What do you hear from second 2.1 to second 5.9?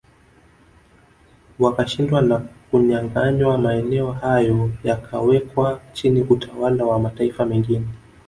na kunyanganywa maeneo hayo yakawekwa